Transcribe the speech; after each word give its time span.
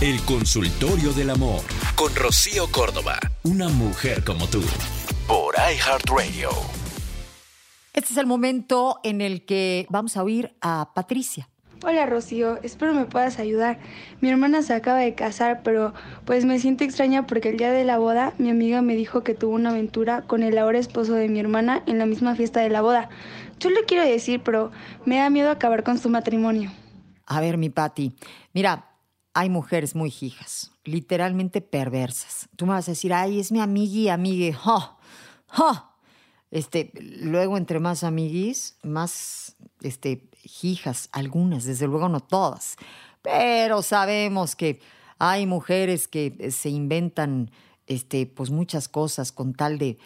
El 0.00 0.18
consultorio 0.22 1.12
del 1.12 1.28
amor 1.28 1.60
con 1.94 2.16
Rocío 2.16 2.68
Córdoba. 2.72 3.18
Una 3.42 3.68
mujer 3.68 4.24
como 4.24 4.46
tú. 4.46 4.62
Por 5.26 5.54
iHeartRadio. 5.56 6.48
Este 7.92 8.12
es 8.14 8.16
el 8.16 8.24
momento 8.24 8.98
en 9.02 9.20
el 9.20 9.44
que 9.44 9.86
vamos 9.90 10.16
a 10.16 10.22
oír 10.22 10.54
a 10.62 10.92
Patricia. 10.94 11.50
Hola 11.84 12.06
Rocío, 12.06 12.58
espero 12.62 12.94
me 12.94 13.04
puedas 13.04 13.38
ayudar. 13.38 13.78
Mi 14.22 14.30
hermana 14.30 14.62
se 14.62 14.72
acaba 14.72 15.00
de 15.00 15.14
casar, 15.14 15.60
pero 15.62 15.92
pues 16.24 16.46
me 16.46 16.58
siento 16.58 16.82
extraña 16.84 17.26
porque 17.26 17.50
el 17.50 17.58
día 17.58 17.70
de 17.70 17.84
la 17.84 17.98
boda 17.98 18.32
mi 18.38 18.48
amiga 18.48 18.80
me 18.80 18.96
dijo 18.96 19.22
que 19.22 19.34
tuvo 19.34 19.54
una 19.54 19.68
aventura 19.68 20.22
con 20.22 20.42
el 20.42 20.56
ahora 20.56 20.78
esposo 20.78 21.12
de 21.12 21.28
mi 21.28 21.40
hermana 21.40 21.82
en 21.84 21.98
la 21.98 22.06
misma 22.06 22.34
fiesta 22.36 22.60
de 22.60 22.70
la 22.70 22.80
boda. 22.80 23.10
Yo 23.58 23.68
le 23.68 23.84
quiero 23.84 24.06
decir, 24.06 24.40
pero 24.42 24.72
me 25.04 25.18
da 25.18 25.28
miedo 25.28 25.50
acabar 25.50 25.84
con 25.84 25.98
su 25.98 26.08
matrimonio. 26.08 26.72
A 27.26 27.42
ver, 27.42 27.58
mi 27.58 27.68
Pati, 27.68 28.14
mira, 28.54 28.89
hay 29.40 29.48
mujeres 29.48 29.94
muy 29.94 30.12
hijas, 30.20 30.70
literalmente 30.84 31.62
perversas. 31.62 32.46
Tú 32.56 32.66
me 32.66 32.74
vas 32.74 32.86
a 32.88 32.90
decir, 32.90 33.14
ay, 33.14 33.40
es 33.40 33.50
mi 33.50 33.58
amigui, 33.58 34.10
amigue, 34.10 34.52
¡ja! 34.52 34.98
¡ja! 35.46 35.94
Este, 36.50 36.92
luego 37.22 37.56
entre 37.56 37.80
más 37.80 38.04
amiguis, 38.04 38.76
más 38.82 39.56
este, 39.80 40.28
hijas, 40.60 41.08
algunas, 41.12 41.64
desde 41.64 41.86
luego 41.86 42.10
no 42.10 42.20
todas, 42.20 42.76
pero 43.22 43.80
sabemos 43.80 44.56
que 44.56 44.80
hay 45.18 45.46
mujeres 45.46 46.06
que 46.06 46.50
se 46.50 46.68
inventan 46.68 47.50
este, 47.86 48.26
pues 48.26 48.50
muchas 48.50 48.88
cosas 48.90 49.32
con 49.32 49.54
tal 49.54 49.78
de 49.78 49.96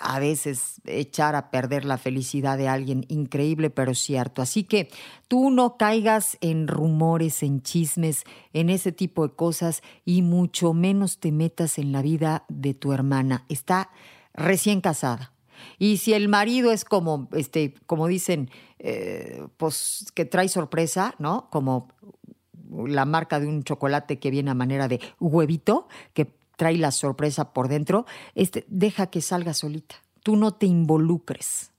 a 0.00 0.18
veces 0.18 0.80
echar 0.84 1.34
a 1.34 1.50
perder 1.50 1.84
la 1.84 1.96
felicidad 1.96 2.58
de 2.58 2.68
alguien, 2.68 3.06
increíble 3.08 3.70
pero 3.70 3.94
cierto. 3.94 4.42
Así 4.42 4.64
que 4.64 4.90
tú 5.28 5.50
no 5.50 5.76
caigas 5.76 6.36
en 6.40 6.68
rumores, 6.68 7.42
en 7.42 7.62
chismes, 7.62 8.24
en 8.52 8.68
ese 8.68 8.92
tipo 8.92 9.26
de 9.26 9.34
cosas 9.34 9.82
y 10.04 10.22
mucho 10.22 10.74
menos 10.74 11.18
te 11.18 11.32
metas 11.32 11.78
en 11.78 11.92
la 11.92 12.02
vida 12.02 12.44
de 12.48 12.74
tu 12.74 12.92
hermana. 12.92 13.44
Está 13.48 13.90
recién 14.34 14.80
casada. 14.80 15.32
Y 15.78 15.98
si 15.98 16.14
el 16.14 16.28
marido 16.28 16.72
es 16.72 16.84
como, 16.84 17.28
este, 17.32 17.74
como 17.86 18.06
dicen, 18.06 18.50
eh, 18.78 19.46
pues 19.56 20.06
que 20.14 20.24
trae 20.24 20.48
sorpresa, 20.48 21.14
¿no? 21.18 21.48
Como 21.50 21.88
la 22.70 23.04
marca 23.04 23.40
de 23.40 23.46
un 23.46 23.62
chocolate 23.62 24.18
que 24.18 24.30
viene 24.30 24.50
a 24.50 24.54
manera 24.54 24.88
de 24.88 25.00
huevito, 25.18 25.88
que 26.14 26.39
trae 26.60 26.76
la 26.76 26.90
sorpresa 26.90 27.54
por 27.54 27.68
dentro, 27.68 28.04
este, 28.34 28.66
deja 28.68 29.06
que 29.06 29.22
salga 29.22 29.54
solita. 29.54 29.94
Tú 30.22 30.36
no 30.36 30.52
te 30.52 30.66
involucres. 30.66 31.70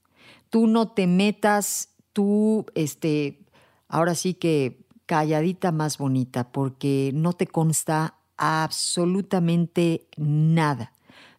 Tú 0.50 0.66
no 0.66 0.88
te 0.88 1.06
metas, 1.06 1.90
tú, 2.14 2.66
este, 2.74 3.46
ahora 3.88 4.16
sí 4.16 4.34
que 4.34 4.80
calladita 5.06 5.72
más 5.72 6.00
bonita, 6.00 6.52
porque 6.52 7.12
no 7.14 7.34
te 7.34 7.46
consta 7.46 8.16
absolutamente 8.38 10.08
nada. 10.18 10.94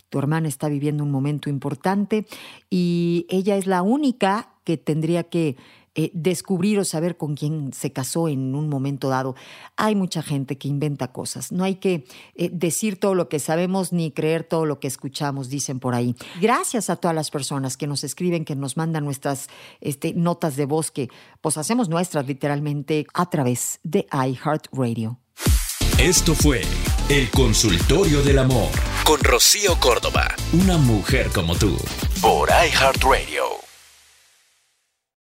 Tu 0.09 0.21
hermana 0.21 0.47
está 0.47 0.69
viviendo 0.69 1.03
un 1.03 1.11
momento 1.11 1.51
importante 1.51 2.29
y 2.71 3.27
ella 3.29 3.57
es 3.57 3.67
la 3.67 3.83
única 3.83 4.51
que 4.63 4.77
tendría 4.77 5.25
que 5.25 5.57
eh, 5.95 6.11
descubrir 6.15 6.79
o 6.79 6.85
saber 6.85 7.19
con 7.19 7.35
quién 7.35 7.73
se 7.75 7.93
casó 7.93 8.29
en 8.29 8.55
un 8.55 8.69
momento 8.69 9.11
dado. 9.11 9.35
Hay 9.77 9.95
mucha 9.95 10.23
gente 10.23 10.57
que 10.57 10.69
inventa 10.69 11.13
cosas. 11.13 11.53
No 11.53 11.65
hay 11.65 11.75
que 11.75 12.07
eh, 12.35 12.49
decir 12.51 12.99
todo 12.99 13.15
lo 13.15 13.29
que 13.29 13.39
sabemos 13.39 13.93
ni 13.93 14.11
creer 14.11 14.45
todo 14.45 14.65
lo 14.65 14.81
que 14.81 14.89
escuchamos, 14.89 15.51
dicen 15.51 15.81
por 15.81 15.95
ahí. 15.95 16.17
Gracias 16.41 16.89
a 16.89 16.97
todas 16.97 17.15
las 17.15 17.31
personas 17.31 17.77
que 17.77 17.87
nos 17.87 18.05
escriben, 18.05 18.45
que 18.45 18.57
nos 18.57 18.77
mandan 18.77 19.05
nuestras 19.05 19.49
este, 19.81 20.15
notas 20.15 20.57
de 20.57 20.65
voz, 20.65 20.91
que 20.91 21.11
pues 21.41 21.59
hacemos 21.59 21.89
nuestras 21.89 22.27
literalmente 22.27 23.07
a 23.13 23.29
través 23.29 23.79
de 23.83 24.07
iHeartRadio. 24.13 25.19
Esto 25.99 26.35
fue 26.35 26.63
El 27.09 27.31
Consultorio 27.31 28.23
del 28.23 28.39
Amor 28.39 28.71
con 29.05 29.21
Rocío 29.21 29.79
Córdoba. 29.79 30.35
Una 30.53 30.79
mujer 30.79 31.29
como 31.35 31.55
tú. 31.55 31.77
Por 32.21 32.49
iHeartRadio. 32.49 33.72